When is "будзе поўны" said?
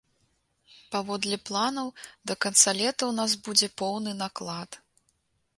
3.49-4.11